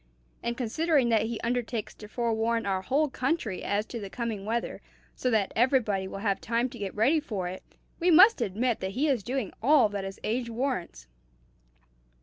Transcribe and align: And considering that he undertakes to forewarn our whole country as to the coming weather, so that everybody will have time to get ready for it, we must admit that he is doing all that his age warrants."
And 0.41 0.57
considering 0.57 1.09
that 1.09 1.27
he 1.27 1.39
undertakes 1.41 1.93
to 1.93 2.07
forewarn 2.07 2.65
our 2.65 2.81
whole 2.81 3.07
country 3.07 3.61
as 3.63 3.85
to 3.85 3.99
the 3.99 4.09
coming 4.09 4.45
weather, 4.45 4.81
so 5.15 5.29
that 5.29 5.51
everybody 5.55 6.07
will 6.07 6.17
have 6.25 6.41
time 6.41 6.69
to 6.69 6.79
get 6.79 6.95
ready 6.95 7.19
for 7.19 7.47
it, 7.47 7.61
we 7.99 8.09
must 8.09 8.41
admit 8.41 8.79
that 8.79 8.93
he 8.97 9.07
is 9.07 9.21
doing 9.21 9.53
all 9.61 9.89
that 9.89 10.03
his 10.03 10.19
age 10.23 10.49
warrants." 10.49 11.05